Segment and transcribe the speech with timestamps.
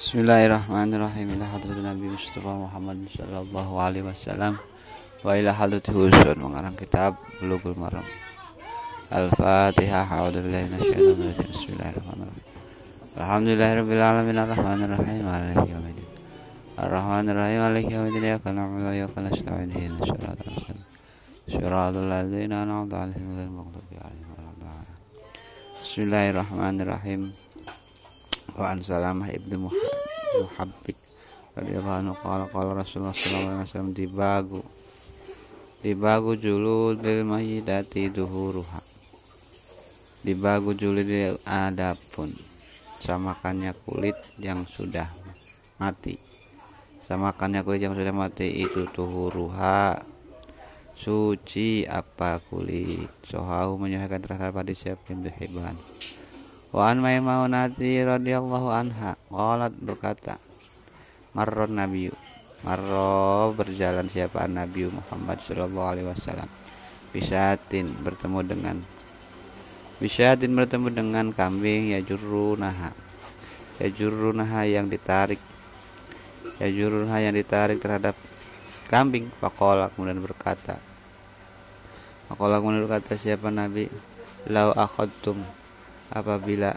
[0.00, 4.56] بسم الله الرحمن الرحيم إلى حضرة النبي مصطفى محمد صلى الله عليه وسلم
[5.24, 8.06] وإلى حضرة حسن mengarang كتاب بلوغ المرام
[9.12, 12.46] الفاتحة أعوذ بالله من الشيطان الرجيم بسم الله الرحمن الرحيم
[13.20, 16.08] الحمد لله رب العالمين الرحمن الرحيم مالك يوم الدين
[16.84, 20.82] الرحمن الرحيم مالك يوم الدين إياك نعبد وإياك نستعين إلى صراط المستقيم
[21.54, 24.96] صراط الذين أنعمت عليهم غير المغضوب عليهم ولا الضالين
[25.84, 27.20] بسم الله الرحمن الرحيم
[28.62, 29.68] an Salamah ibnu
[30.38, 30.96] Muhabbik
[31.56, 32.14] radhiyallahu anhu.
[32.20, 34.60] Qala qala Rasulullah sallallahu alaihi wasallam dibagu
[35.80, 38.80] dibagu juludil mayyidati duhuruha.
[40.20, 42.36] Dibagu juludil adapun
[43.00, 45.08] samakannya kulit yang sudah
[45.80, 46.20] mati.
[47.00, 50.04] Samakannya kulit yang sudah mati itu tuhuruha
[50.94, 53.08] suci apa kulit?
[53.24, 55.74] Sohahu menyuhaikan terhadap hadis Hibban
[56.70, 60.38] Wa an Maimunati radhiyallahu anha qalat berkata
[61.34, 62.06] Marron Nabi
[62.62, 66.46] Marro berjalan siapa Nabi Muhammad sallallahu alaihi wasallam?
[67.10, 68.76] Bisatin bertemu dengan
[69.98, 72.06] Bisatin bertemu dengan kambing ya
[72.54, 72.94] naha
[73.82, 73.90] Ya
[74.30, 75.42] naha yang ditarik
[76.62, 78.14] Ya naha yang ditarik terhadap
[78.86, 79.26] kambing.
[79.42, 80.78] Pakola kemudian berkata
[82.30, 83.90] Pakola kemudian berkata siapa Nabi?
[84.46, 85.42] Lau akhadtum
[86.10, 86.74] apabila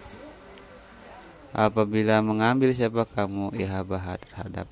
[1.54, 4.70] apabila mengambil siapa kamu ihabah terhadap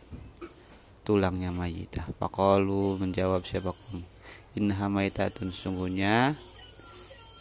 [1.02, 2.06] tulangnya mayitah.
[2.18, 4.02] Pakolu menjawab siapa kamu
[4.58, 6.36] inha mayitatun sesungguhnya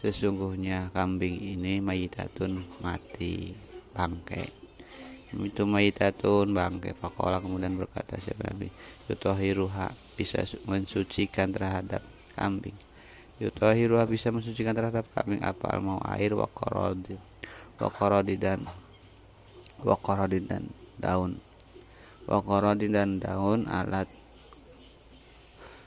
[0.01, 3.53] sesungguhnya kambing ini mayitatun mati
[3.93, 4.49] bangke.
[5.31, 6.97] Itu mayitatun bangke.
[6.97, 8.73] Pakola kemudian berkata siapa Nabi
[10.17, 12.03] bisa mensucikan terhadap
[12.37, 12.77] kambing
[13.41, 17.17] Yutahiru bisa mensucikan terhadap kambing apa mau air wakorodi
[17.81, 18.61] wakorodi dan
[19.81, 20.69] wakorodi dan
[21.01, 21.41] daun.
[22.29, 24.07] Wakorodi dan daun alat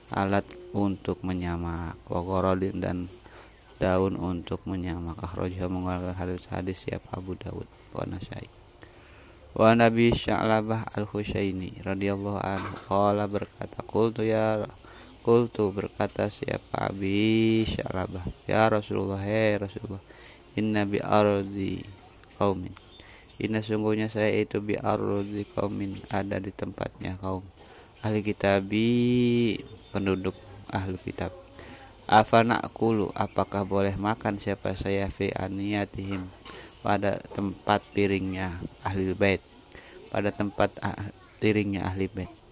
[0.09, 0.43] alat
[0.73, 1.95] untuk menyamak.
[2.09, 3.07] Wakorodi dan
[3.77, 5.21] daun untuk menyamak.
[5.21, 8.49] Akhrajahu mengeluarkan hadis hadis siapa Abu Dawud wa Nasai.
[9.53, 14.65] Wa Nabi Sya'labah al-Husaini radhiyallahu anhu qala berkata qultu ya
[15.23, 20.03] Kultu berkata siapa Abi Syalabah Ya Rasulullah Hei Rasulullah
[20.59, 21.79] Inna bi ardi
[22.35, 22.75] kaumin
[23.39, 27.39] Inna sungguhnya saya itu bi ardi kaumin Ada di tempatnya kaum
[28.03, 28.91] Ahli kitabi
[29.95, 30.35] Penduduk
[30.75, 31.31] ahli kitab.
[32.03, 36.19] Afana kulu Apakah boleh makan siapa saya Fi aniyatihim
[36.83, 39.39] Pada tempat piringnya Ahli bait?
[40.11, 40.99] Pada tempat ah,
[41.39, 42.42] piringnya ahli bait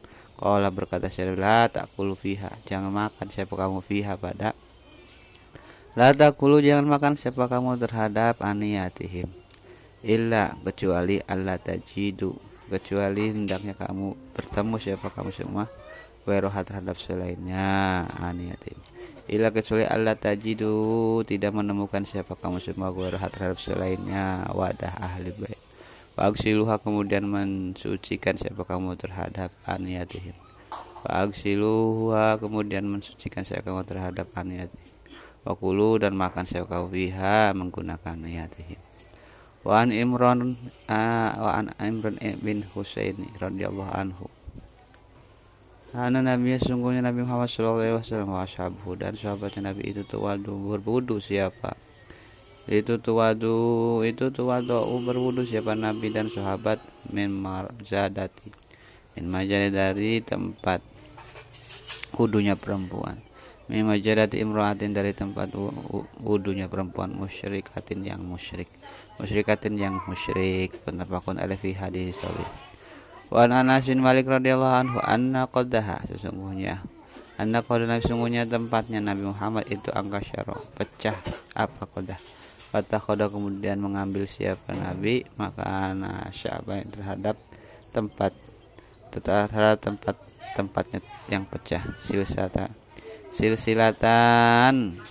[0.41, 2.49] Qala berkata syarif la takulu fiha.
[2.65, 4.57] Jangan makan siapa kamu fiha pada
[5.91, 9.27] la takulu jangan makan siapa kamu terhadap aniyatihim
[10.07, 12.31] illa kecuali Allah tajidu
[12.71, 15.67] kecuali hendaknya kamu bertemu siapa kamu semua
[16.23, 18.79] weroha terhadap selainnya aniyatihim
[19.27, 25.60] illa kecuali Allah tajidu tidak menemukan siapa kamu semua weroha terhadap selainnya wadah ahli baik
[26.21, 30.37] Fa'agsiluha kemudian mensucikan siapa kamu terhadap aniyatihim.
[31.01, 34.93] Fa'agsiluha kemudian mensucikan siapa kamu terhadap aniyatihim.
[35.41, 38.77] Wakulu dan makan siapa kamu biha menggunakan aniyatihim.
[39.65, 40.61] Wa an Imran
[41.41, 44.29] wa an Imran bin Husain radhiyallahu anhu.
[45.97, 51.17] Ana Nabi sungguhnya Nabi Muhammad sallallahu alaihi wasallam wa dan sahabatnya Nabi itu tuh berwudu
[51.17, 51.80] siapa?
[52.71, 56.79] Itu tuwadu itu tuwadu berwudu siapa nabi dan sahabat
[57.11, 58.47] min marzadati.
[59.19, 60.79] Min majari dari tempat
[62.15, 63.19] wudunya perempuan.
[63.67, 65.51] Min majadati imroatin dari tempat
[66.23, 68.71] wudunya perempuan musyrikatin yang musyrik.
[69.19, 72.47] Musyrikatin yang musyrik penterpakun alfi hadis sahih
[73.31, 76.83] wa Anas bin Malik radhiyallahu anhu anna qaddaha sesungguhnya.
[77.35, 81.15] Anna qaddaha sesungguhnya tempatnya Nabi Muhammad itu angka syaro pecah
[81.55, 82.19] apa qadah
[82.71, 85.91] Fatakhoda kemudian mengambil siapa Nabi maka
[86.79, 87.35] yang terhadap
[87.91, 88.31] tempat
[89.11, 90.15] terhadap tempat
[90.55, 91.83] tempatnya yang pecah.
[91.99, 92.71] Silsata
[93.27, 95.03] silsilatan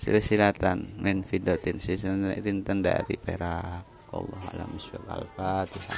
[0.00, 3.84] silsilatan min fidotin silsilatan dari perak.
[4.12, 4.72] Allah alam
[5.08, 5.96] al-fatihah.